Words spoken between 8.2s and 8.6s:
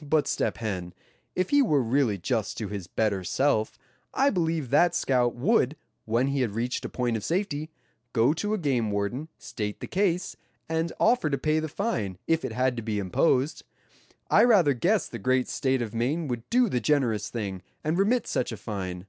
to a